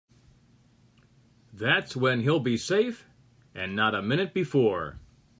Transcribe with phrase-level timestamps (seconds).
[1.53, 3.05] That's when he'll be safe
[3.53, 4.99] and not a minute before.